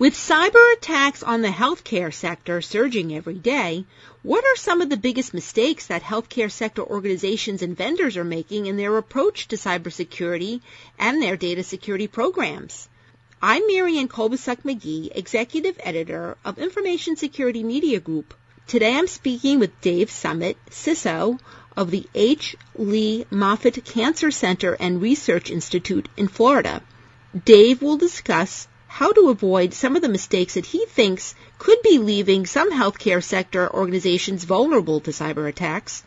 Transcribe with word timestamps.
With 0.00 0.14
cyber 0.14 0.72
attacks 0.72 1.22
on 1.22 1.42
the 1.42 1.48
healthcare 1.48 2.10
sector 2.10 2.62
surging 2.62 3.14
every 3.14 3.34
day, 3.34 3.84
what 4.22 4.42
are 4.42 4.56
some 4.56 4.80
of 4.80 4.88
the 4.88 4.96
biggest 4.96 5.34
mistakes 5.34 5.88
that 5.88 6.02
healthcare 6.02 6.50
sector 6.50 6.82
organizations 6.82 7.60
and 7.60 7.76
vendors 7.76 8.16
are 8.16 8.24
making 8.24 8.64
in 8.64 8.78
their 8.78 8.96
approach 8.96 9.48
to 9.48 9.56
cybersecurity 9.56 10.62
and 10.98 11.20
their 11.20 11.36
data 11.36 11.62
security 11.62 12.06
programs? 12.06 12.88
I'm 13.42 13.66
Marianne 13.66 14.08
Kolbasuk 14.08 14.62
McGee, 14.62 15.14
Executive 15.14 15.78
Editor 15.84 16.38
of 16.46 16.58
Information 16.58 17.16
Security 17.16 17.62
Media 17.62 18.00
Group. 18.00 18.32
Today 18.68 18.96
I'm 18.96 19.06
speaking 19.06 19.58
with 19.58 19.82
Dave 19.82 20.08
Summitt, 20.08 20.56
CISO 20.70 21.38
of 21.76 21.90
the 21.90 22.06
H. 22.14 22.56
Lee 22.74 23.26
Moffitt 23.30 23.84
Cancer 23.84 24.30
Center 24.30 24.72
and 24.80 25.02
Research 25.02 25.50
Institute 25.50 26.08
in 26.16 26.26
Florida. 26.26 26.82
Dave 27.44 27.82
will 27.82 27.98
discuss 27.98 28.66
how 28.92 29.12
to 29.12 29.28
avoid 29.28 29.72
some 29.72 29.94
of 29.94 30.02
the 30.02 30.08
mistakes 30.08 30.54
that 30.54 30.66
he 30.66 30.84
thinks 30.84 31.36
could 31.58 31.80
be 31.80 31.98
leaving 31.98 32.44
some 32.44 32.72
healthcare 32.72 33.22
sector 33.22 33.72
organizations 33.72 34.42
vulnerable 34.42 34.98
to 34.98 35.12
cyber 35.12 35.48
attacks. 35.48 36.02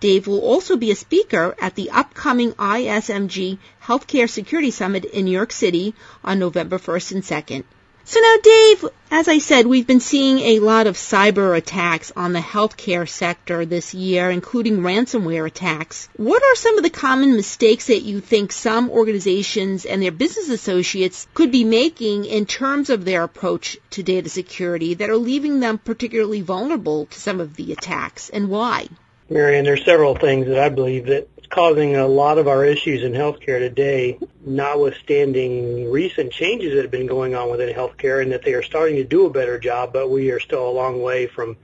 Dave 0.00 0.26
will 0.26 0.40
also 0.40 0.76
be 0.76 0.90
a 0.90 0.96
speaker 0.96 1.54
at 1.60 1.76
the 1.76 1.90
upcoming 1.90 2.50
ISMG 2.54 3.58
Healthcare 3.84 4.28
Security 4.28 4.72
Summit 4.72 5.04
in 5.04 5.26
New 5.26 5.30
York 5.30 5.52
City 5.52 5.94
on 6.24 6.40
November 6.40 6.78
1st 6.78 7.12
and 7.12 7.22
2nd. 7.22 7.64
So 8.06 8.20
now, 8.20 8.36
Dave, 8.42 8.84
as 9.10 9.28
I 9.28 9.38
said, 9.38 9.66
we've 9.66 9.86
been 9.86 9.98
seeing 10.00 10.38
a 10.38 10.58
lot 10.58 10.86
of 10.86 10.94
cyber 10.94 11.56
attacks 11.56 12.12
on 12.14 12.34
the 12.34 12.38
healthcare 12.38 13.08
sector 13.08 13.64
this 13.64 13.94
year, 13.94 14.30
including 14.30 14.80
ransomware 14.80 15.46
attacks. 15.46 16.10
What 16.16 16.42
are 16.42 16.54
some 16.54 16.76
of 16.76 16.82
the 16.82 16.90
common 16.90 17.34
mistakes 17.34 17.86
that 17.86 18.02
you 18.02 18.20
think 18.20 18.52
some 18.52 18.90
organizations 18.90 19.86
and 19.86 20.02
their 20.02 20.12
business 20.12 20.50
associates 20.50 21.26
could 21.32 21.50
be 21.50 21.64
making 21.64 22.26
in 22.26 22.44
terms 22.44 22.90
of 22.90 23.06
their 23.06 23.22
approach 23.22 23.78
to 23.92 24.02
data 24.02 24.28
security 24.28 24.92
that 24.92 25.08
are 25.08 25.16
leaving 25.16 25.60
them 25.60 25.78
particularly 25.78 26.42
vulnerable 26.42 27.06
to 27.06 27.18
some 27.18 27.40
of 27.40 27.56
the 27.56 27.72
attacks, 27.72 28.28
and 28.28 28.50
why? 28.50 28.86
Marianne, 29.30 29.64
there's 29.64 29.84
several 29.86 30.14
things 30.14 30.48
that 30.48 30.58
I 30.58 30.68
believe 30.68 31.06
that 31.06 31.28
causing 31.48 31.96
a 31.96 32.06
lot 32.06 32.36
of 32.36 32.46
our 32.46 32.62
issues 32.62 33.02
in 33.02 33.12
healthcare 33.12 33.58
today, 33.58 34.18
notwithstanding 34.44 35.90
recent 35.90 36.30
changes 36.30 36.74
that 36.74 36.82
have 36.82 36.90
been 36.90 37.06
going 37.06 37.34
on 37.34 37.50
within 37.50 37.74
healthcare 37.74 38.20
and 38.20 38.32
that 38.32 38.44
they 38.44 38.52
are 38.52 38.62
starting 38.62 38.96
to 38.96 39.04
do 39.04 39.24
a 39.24 39.30
better 39.30 39.58
job, 39.58 39.94
but 39.94 40.10
we 40.10 40.30
are 40.30 40.40
still 40.40 40.68
a 40.68 40.70
long 40.70 41.00
way 41.00 41.26
from 41.26 41.56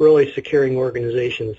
really 0.00 0.32
securing 0.32 0.76
organizations. 0.76 1.56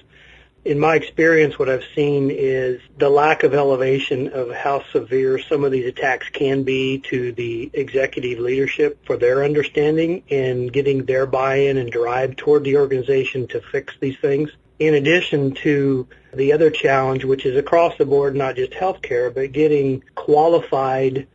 In 0.66 0.80
my 0.80 0.96
experience, 0.96 1.58
what 1.58 1.70
I've 1.70 1.86
seen 1.96 2.30
is 2.30 2.82
the 2.98 3.10
lack 3.10 3.44
of 3.44 3.54
elevation 3.54 4.28
of 4.34 4.52
how 4.52 4.84
severe 4.92 5.40
some 5.40 5.64
of 5.64 5.72
these 5.72 5.86
attacks 5.86 6.28
can 6.28 6.64
be 6.64 6.98
to 7.10 7.32
the 7.32 7.70
executive 7.74 8.40
leadership 8.40 9.06
for 9.06 9.16
their 9.16 9.46
understanding 9.46 10.24
and 10.30 10.74
getting 10.74 11.06
their 11.06 11.26
buy-in 11.26 11.78
and 11.78 11.90
drive 11.90 12.36
toward 12.36 12.66
the 12.66 12.76
organization 12.76 13.48
to 13.48 13.62
fix 13.62 13.94
these 14.02 14.18
things 14.18 14.52
in 14.80 14.94
addition 14.94 15.54
to 15.56 16.08
the 16.34 16.54
other 16.54 16.70
challenge, 16.70 17.26
which 17.26 17.46
is 17.46 17.58
across 17.58 17.98
the 17.98 18.06
board, 18.06 18.36
not 18.36 18.56
just 18.56 18.72
healthcare, 18.74 19.34
but 19.34 19.52
getting 19.52 20.04
qualified 20.16 21.28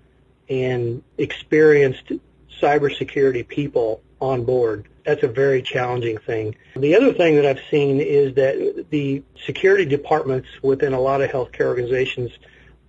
and 0.48 1.02
experienced 1.18 2.12
cybersecurity 2.60 3.46
people 3.46 4.02
on 4.20 4.44
board. 4.44 4.86
That's 5.04 5.24
a 5.24 5.28
very 5.28 5.62
challenging 5.62 6.18
thing. 6.18 6.54
The 6.76 6.94
other 6.94 7.12
thing 7.12 7.36
that 7.36 7.46
I've 7.46 7.62
seen 7.70 8.00
is 8.00 8.34
that 8.36 8.86
the 8.90 9.22
security 9.44 9.84
departments 9.84 10.48
within 10.62 10.92
a 10.92 11.00
lot 11.00 11.20
of 11.20 11.30
healthcare 11.30 11.66
organizations 11.66 12.30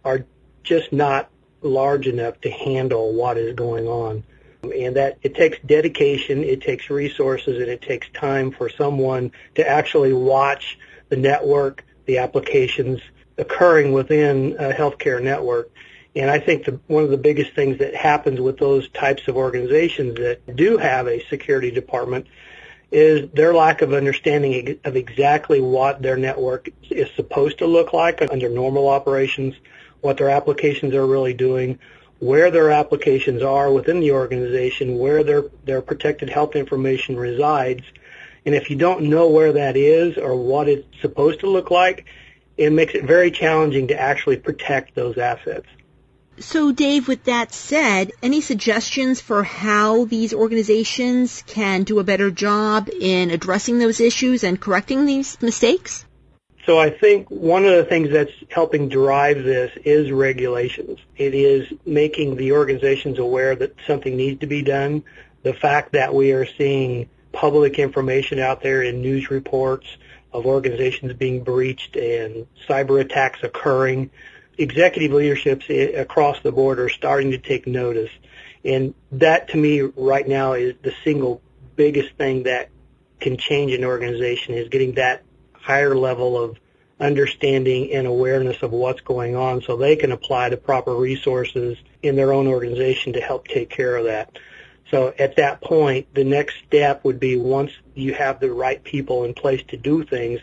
are 0.06 0.26
just 0.62 0.94
not 0.94 1.30
large 1.62 2.08
enough 2.08 2.40
to 2.42 2.52
handle 2.52 3.14
what 3.14 3.38
is 3.38 3.56
going 3.56 3.88
on 3.88 4.24
and 4.64 4.96
that 4.96 5.18
it 5.22 5.36
takes 5.36 5.58
dedication, 5.66 6.44
it 6.44 6.62
takes 6.62 6.90
resources, 6.90 7.60
and 7.60 7.68
it 7.68 7.82
takes 7.82 8.08
time 8.10 8.52
for 8.52 8.70
someone 8.70 9.32
to 9.56 9.68
actually 9.68 10.14
watch 10.14 10.78
the 11.10 11.18
network, 11.18 11.84
the 12.06 12.20
applications 12.20 13.02
occurring 13.38 13.92
within 13.92 14.56
a 14.60 14.72
healthcare 14.72 15.22
network. 15.22 15.70
And 16.16 16.30
I 16.30 16.40
think 16.40 16.66
the, 16.66 16.80
one 16.88 17.04
of 17.04 17.10
the 17.10 17.18
biggest 17.18 17.54
things 17.54 17.80
that 17.80 17.96
happens 17.96 18.40
with 18.40 18.58
those 18.58 18.88
types 18.90 19.28
of 19.28 19.36
organizations 19.36 20.16
that 20.16 20.56
do 20.56 20.78
have 20.78 21.08
a 21.08 21.26
security 21.28 21.72
department 21.72 22.28
is 22.92 23.32
their 23.32 23.56
lack 23.56 23.82
of 23.82 23.92
understanding 23.92 24.80
of 24.84 24.96
exactly 24.96 25.60
what 25.60 26.04
their 26.04 26.16
network 26.16 26.70
is 26.92 27.10
supposed 27.16 27.58
to 27.58 27.66
look 27.66 27.92
like 27.92 28.22
under 28.22 28.48
normal 28.48 28.88
operations, 28.88 29.56
what 30.02 30.18
their 30.18 30.30
applications 30.30 30.94
are 30.94 31.06
really 31.06 31.34
doing, 31.34 31.80
where 32.24 32.52
their 32.52 32.72
applications 32.72 33.42
are 33.42 33.72
within 33.72 34.00
the 34.00 34.12
organization, 34.12 34.98
where 34.98 35.24
their, 35.24 35.44
their 35.66 35.82
protected 35.82 36.30
health 36.30 36.56
information 36.56 37.18
resides. 37.18 37.84
And 38.46 38.56
if 38.56 38.70
you 38.70 38.78
don't 38.78 39.10
know 39.10 39.28
where 39.30 39.54
that 39.54 39.76
is 39.76 40.18
or 40.18 40.36
what 40.36 40.70
it's 40.70 40.88
supposed 41.02 41.42
to 41.42 41.50
look 41.50 41.70
like, 41.70 42.06
it 42.56 42.72
makes 42.72 42.96
it 42.96 43.04
very 43.04 43.30
challenging 43.30 43.90
to 43.90 44.00
actually 44.00 44.38
protect 44.38 44.96
those 44.96 45.18
assets. 45.18 45.68
So, 46.40 46.72
Dave, 46.72 47.08
with 47.08 47.26
that 47.26 47.54
said, 47.54 48.12
any 48.24 48.42
suggestions 48.42 49.20
for 49.20 49.44
how 49.44 50.06
these 50.06 50.34
organizations 50.34 51.44
can 51.46 51.84
do 51.84 52.00
a 52.00 52.04
better 52.04 52.32
job 52.32 52.90
in 52.90 53.32
addressing 53.32 53.80
those 53.80 54.00
issues 54.00 54.44
and 54.44 54.60
correcting 54.60 55.06
these 55.06 55.40
mistakes? 55.42 56.06
So 56.66 56.80
I 56.80 56.90
think 56.90 57.30
one 57.30 57.66
of 57.66 57.76
the 57.76 57.84
things 57.84 58.12
that's 58.12 58.32
helping 58.50 58.88
drive 58.88 59.44
this 59.44 59.72
is 59.84 60.12
regulations. 60.12 60.98
It 61.18 61.34
is 61.34 61.68
making 61.86 62.38
the 62.38 62.54
organizations 62.54 63.20
aware 63.20 63.54
that 63.56 63.76
something 63.86 64.16
needs 64.16 64.40
to 64.42 64.48
be 64.48 64.62
done. 64.62 65.04
The 65.42 65.54
fact 65.54 65.92
that 65.92 66.14
we 66.14 66.32
are 66.32 66.46
seeing 66.46 67.10
public 67.34 67.80
information 67.80 68.40
out 68.40 68.62
there 68.62 68.82
in 68.82 69.02
news 69.02 69.30
reports 69.30 69.88
of 70.32 70.46
organizations 70.46 71.12
being 71.14 71.44
breached 71.44 71.98
and 71.98 72.48
cyber 72.68 73.02
attacks 73.02 73.44
occurring, 73.44 74.10
executive 74.58 75.12
leaderships 75.12 75.66
across 75.70 76.40
the 76.42 76.52
board 76.52 76.80
are 76.80 76.90
starting 76.90 77.32
to 77.32 77.38
take 77.38 77.68
notice. 77.68 78.12
And 78.64 78.94
that 79.12 79.50
to 79.50 79.58
me 79.58 79.82
right 79.82 80.28
now 80.28 80.54
is 80.54 80.76
the 80.82 80.94
single 81.04 81.42
biggest 81.76 82.14
thing 82.16 82.44
that 82.44 82.70
can 83.20 83.36
change 83.36 83.74
an 83.74 83.84
organization 83.84 84.54
is 84.54 84.70
getting 84.70 84.94
that 84.94 85.24
higher 85.64 85.96
level 85.96 86.38
of 86.38 86.58
understanding 87.00 87.92
and 87.94 88.06
awareness 88.06 88.62
of 88.62 88.72
what's 88.72 89.02
going 89.02 89.36
on 89.36 89.62
so 89.62 89.76
they 89.76 89.96
can 89.96 90.12
apply 90.12 90.50
the 90.50 90.58
proper 90.58 90.94
resources 90.94 91.78
in 92.02 92.16
their 92.16 92.32
own 92.34 92.48
organization 92.48 93.14
to 93.14 93.22
help 93.22 93.48
take 93.48 93.70
care 93.70 93.96
of 93.96 94.06
that. 94.06 94.38
So 94.92 95.14
at 95.18 95.38
that 95.38 95.62
point, 95.62 96.14
the 96.14 96.24
next 96.24 96.56
step 96.68 97.04
would 97.04 97.20
be 97.20 97.38
once 97.38 97.72
you 97.96 98.14
have 98.14 98.40
the 98.40 98.52
right 98.52 98.84
people 98.84 99.24
in 99.24 99.34
place 99.34 99.64
to 99.70 99.78
do 99.78 100.04
things 100.04 100.40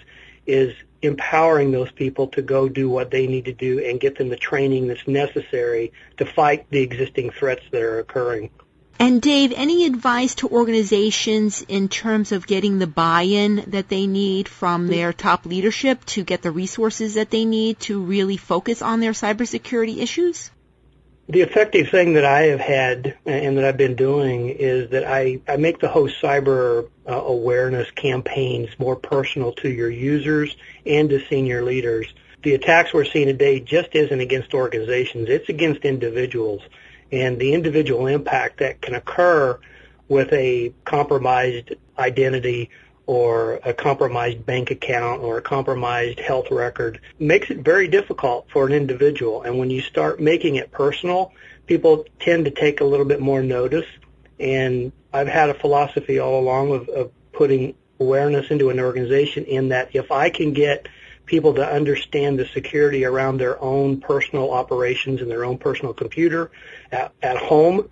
is 0.47 0.75
empowering 1.03 1.71
those 1.71 1.91
people 1.93 2.27
to 2.29 2.43
go 2.43 2.69
do 2.69 2.89
what 2.89 3.11
they 3.11 3.27
need 3.27 3.45
to 3.45 3.53
do 3.53 3.79
and 3.85 4.01
get 4.01 4.19
them 4.19 4.29
the 4.29 4.37
training 4.37 4.89
that's 4.89 5.07
necessary 5.07 5.93
to 6.17 6.27
fight 6.27 6.67
the 6.71 6.81
existing 6.81 7.31
threats 7.31 7.63
that 7.71 7.83
are 7.83 8.01
occurring. 8.01 8.51
And 9.01 9.23
Dave, 9.23 9.55
any 9.57 9.87
advice 9.87 10.35
to 10.37 10.49
organizations 10.49 11.63
in 11.67 11.89
terms 11.89 12.33
of 12.33 12.47
getting 12.47 12.79
the 12.79 12.87
buy-in 12.87 13.65
that 13.69 13.89
they 13.89 14.07
need 14.07 14.47
from 14.47 14.89
their 14.89 15.15
top 15.15 15.47
leadership 15.47 16.05
to 16.05 16.23
get 16.23 16.43
the 16.43 16.51
resources 16.51 17.15
that 17.15 17.31
they 17.31 17.47
need 17.47 17.81
to 17.81 18.03
really 18.03 18.37
focus 18.37 18.83
on 18.83 19.01
their 19.01 19.13
cybersecurity 19.13 20.03
issues? 20.03 20.51
The 21.31 21.41
effective 21.41 21.89
thing 21.89 22.13
that 22.13 22.27
I 22.27 22.49
have 22.49 22.61
had 22.61 23.17
and 23.25 23.57
that 23.57 23.65
I've 23.65 23.79
been 23.79 23.97
doing 23.97 24.51
is 24.51 24.91
that 24.91 25.05
I, 25.07 25.41
I 25.49 25.57
make 25.57 25.79
the 25.79 25.89
host 25.89 26.17
cyber 26.21 26.91
uh, 27.09 27.15
awareness 27.15 27.91
campaigns 27.93 28.69
more 28.79 28.97
personal 28.97 29.55
to 29.63 29.71
your 29.71 29.89
users 29.89 30.55
and 30.85 31.09
to 31.09 31.25
senior 31.31 31.65
leaders. 31.65 32.13
The 32.43 32.53
attacks 32.53 32.93
we're 32.93 33.07
seeing 33.07 33.29
today 33.29 33.61
just 33.61 33.95
isn't 33.95 34.21
against 34.21 34.53
organizations, 34.53 35.31
it's 35.31 35.49
against 35.49 35.87
individuals 35.87 36.61
and 37.13 37.39
the 37.39 37.55
individual 37.55 38.07
impact 38.07 38.59
that 38.59 38.81
can 38.81 38.95
occur 38.95 39.59
with 40.09 40.33
a 40.33 40.73
compromised 40.85 41.75
identity 41.99 42.71
or 43.07 43.61
a 43.65 43.75
compromised 43.75 44.45
bank 44.47 44.71
account 44.71 45.21
or 45.23 45.39
a 45.39 45.43
compromised 45.43 46.21
health 46.21 46.51
record 46.51 47.01
makes 47.19 47.51
it 47.51 47.59
very 47.59 47.89
difficult 47.89 48.47
for 48.53 48.67
an 48.67 48.73
individual. 48.73 49.43
And 49.43 49.59
when 49.59 49.71
you 49.71 49.81
start 49.81 50.21
making 50.21 50.57
it 50.57 50.71
personal, 50.71 51.33
people 51.67 52.05
tend 52.21 52.45
to 52.45 52.51
take 52.51 52.81
a 52.81 52.85
little 52.85 53.07
bit 53.07 53.21
more 53.21 53.43
notice. 53.43 53.87
And 54.39 54.93
I've 55.13 55.29
had 55.29 55.51
a 55.51 55.55
philosophy 55.55 56.19
all 56.19 56.41
along 56.41 56.73
of, 56.73 56.89
of 56.89 57.11
putting 57.33 57.75
awareness 57.99 58.51
into 58.51 58.71
an 58.71 58.81
organization 58.81 59.45
in 59.45 59.69
that 59.69 59.91
if 59.95 60.11
I 60.13 60.31
can 60.31 60.53
get 60.53 60.89
people 61.31 61.55
to 61.55 61.65
understand 61.65 62.41
the 62.41 62.47
security 62.47 63.05
around 63.05 63.39
their 63.39 63.63
own 63.63 64.01
personal 64.01 64.51
operations 64.51 65.23
and 65.23 65.31
their 65.31 65.45
own 65.45 65.57
personal 65.57 65.95
computer 65.95 66.51
at, 66.91 67.13
at 67.23 67.37
home, 67.37 67.89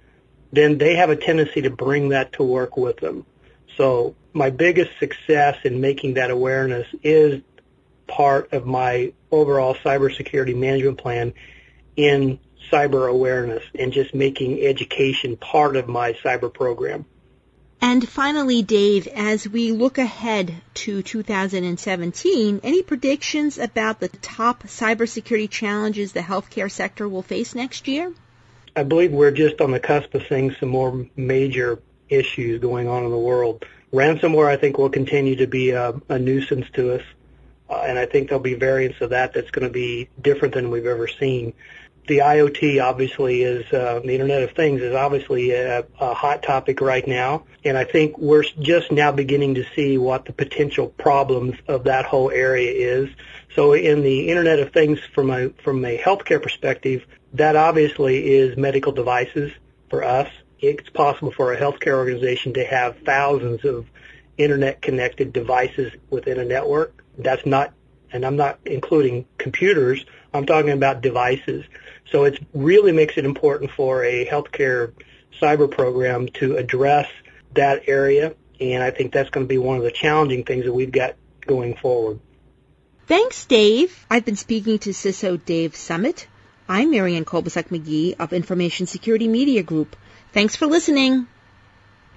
then 0.51 0.77
they 0.77 0.97
have 0.97 1.09
a 1.09 1.17
tendency 1.17 1.63
to 1.63 1.71
bring 1.71 2.09
that 2.09 2.33
to 2.33 2.43
work 2.43 2.77
with 2.77 2.97
them. 2.97 3.25
So 3.77 4.17
my 4.33 4.51
biggest 4.51 4.91
success 4.99 5.57
in 5.63 5.81
making 5.81 6.15
that 6.15 6.33
awareness 6.33 6.89
is 7.05 7.41
part 8.09 8.53
of 8.53 8.67
my 8.67 9.13
overall 9.31 9.77
cybersecurity 9.77 10.57
management 10.57 10.99
plan 10.99 11.33
in 11.95 12.41
cyber 12.73 13.09
awareness 13.09 13.63
and 13.79 13.93
just 13.93 14.17
making 14.17 14.61
education 14.65 15.37
part 15.37 15.77
of 15.77 15.87
my 15.87 16.13
cyber 16.25 16.53
program. 16.53 17.07
And 17.81 18.09
finally, 18.09 18.63
Dave, 18.63 19.07
as 19.07 19.49
we 19.49 19.71
look 19.71 19.99
ahead 19.99 20.53
to 20.75 21.03
2017, 21.03 22.61
any 22.65 22.83
predictions 22.83 23.57
about 23.57 24.01
the 24.01 24.09
top 24.09 24.65
cybersecurity 24.65 25.49
challenges 25.49 26.13
the 26.13 26.21
healthcare 26.21 26.71
sector 26.71 27.09
will 27.09 27.23
face 27.23 27.55
next 27.55 27.87
year? 27.87 28.13
I 28.75 28.83
believe 28.83 29.13
we're 29.13 29.31
just 29.31 29.61
on 29.61 29.71
the 29.71 29.81
cusp 29.81 30.15
of 30.15 30.27
seeing 30.29 30.55
some 30.59 30.71
more 30.71 31.07
major 31.17 31.81
issues 32.09 32.61
going 32.61 32.89
on 32.89 33.05
in 33.05 33.11
the 33.11 33.19
world. 33.19 33.65
Ransomware, 33.93 34.49
I 34.49 34.57
think, 34.57 34.77
will 34.77 34.91
continue 34.91 35.37
to 35.37 35.47
be 35.47 35.71
a, 35.71 35.95
a 36.09 36.19
nuisance 36.19 36.67
to 36.75 36.95
us, 36.95 37.03
uh, 37.71 37.85
and 37.87 37.99
I 37.99 38.07
think 38.07 38.29
there'll 38.29 38.43
be 38.43 38.55
variants 38.55 39.01
of 39.01 39.11
that 39.11 39.35
that's 39.35 39.51
going 39.51 39.67
to 39.67 39.73
be 39.73 40.09
different 40.21 40.55
than 40.55 40.71
we've 40.71 40.87
ever 40.87 41.09
seen 41.09 41.55
the 42.09 42.19
IoT 42.19 42.83
obviously 42.83 43.43
is 43.43 43.71
uh, 43.73 44.01
the 44.03 44.15
Internet 44.15 44.43
of 44.43 44.53
Things 44.53 44.81
is 44.81 44.95
obviously 44.95 45.53
a, 45.53 45.85
a 46.01 46.15
hot 46.15 46.43
topic 46.43 46.81
right 46.81 47.07
now, 47.07 47.45
and 47.65 47.77
I 47.77 47.85
think 47.85 48.19
we're 48.19 48.45
just 48.59 48.91
now 48.91 49.13
beginning 49.13 49.55
to 49.57 49.65
see 49.77 49.99
what 49.99 50.25
the 50.25 50.33
potential 50.33 50.89
problems 50.89 51.57
of 51.69 51.85
that 51.85 52.07
whole 52.07 52.31
area 52.31 52.73
is. 52.73 53.11
So 53.55 53.75
in 53.75 54.03
the 54.03 54.29
Internet 54.29 54.59
of 54.59 54.73
Things 54.73 54.99
from 55.15 55.31
a 55.31 55.51
from 55.63 55.85
a 55.85 55.99
healthcare 55.99 56.43
perspective, 56.43 57.07
that 57.35 57.55
obviously 57.55 58.37
is 58.37 58.57
medical 58.57 58.93
devices 58.93 59.53
for 59.91 60.03
us. 60.03 60.31
It's 60.61 60.89
possible 60.89 61.31
for 61.31 61.53
a 61.53 61.61
healthcare 61.61 61.95
organization 61.95 62.55
to 62.55 62.65
have 62.65 62.97
thousands 63.05 63.65
of 63.65 63.87
internet 64.37 64.81
connected 64.81 65.33
devices 65.33 65.93
within 66.11 66.41
a 66.41 66.45
network. 66.45 67.05
That's 67.19 67.45
not 67.45 67.75
and 68.13 68.25
I'm 68.25 68.37
not 68.37 68.59
including 68.65 69.27
computers, 69.37 70.05
I'm 70.33 70.47
talking 70.47 70.71
about 70.71 71.03
devices. 71.03 71.65
So 72.11 72.25
it 72.25 72.39
really 72.55 72.93
makes 72.93 73.17
it 73.17 73.25
important 73.25 73.71
for 73.71 74.03
a 74.05 74.27
healthcare 74.27 74.93
cyber 75.41 75.71
program 75.71 76.29
to 76.35 76.57
address 76.57 77.07
that 77.55 77.83
area, 77.87 78.35
and 78.61 78.83
I 78.83 78.91
think 78.91 79.13
that's 79.13 79.31
going 79.31 79.47
to 79.47 79.49
be 79.49 79.59
one 79.59 79.77
of 79.77 79.83
the 79.83 79.91
challenging 79.91 80.45
things 80.45 80.65
that 80.65 80.73
we've 80.73 80.93
got 80.93 81.17
going 81.47 81.77
forward. 81.77 82.21
Thanks, 83.07 83.47
Dave. 83.47 84.07
I've 84.11 84.25
been 84.25 84.37
speaking 84.37 84.79
to 84.81 84.91
CISO 84.91 85.43
Dave 85.45 85.73
Summitt. 85.73 86.27
I'm 86.69 86.91
Marianne 86.91 87.25
Kolbasuk 87.25 87.69
McGee 87.69 88.17
of 88.19 88.35
Information 88.35 88.87
Security 88.87 89.29
Media 89.29 89.63
Group. 89.63 89.97
Thanks 90.33 90.57
for 90.57 90.67
listening. 90.67 91.27